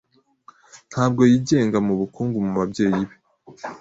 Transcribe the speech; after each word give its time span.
Ntabwo 0.91 1.21
yigenga 1.31 1.77
mubukungu 1.87 2.37
mubabyeyi 2.45 3.03
be. 3.09 3.15